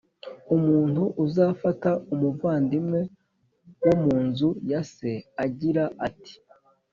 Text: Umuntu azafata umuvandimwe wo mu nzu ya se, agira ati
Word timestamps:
Umuntu 0.55 1.03
azafata 1.23 1.89
umuvandimwe 2.13 2.99
wo 3.83 3.93
mu 4.03 4.15
nzu 4.25 4.49
ya 4.69 4.81
se, 4.93 5.11
agira 5.45 5.83
ati 6.07 6.33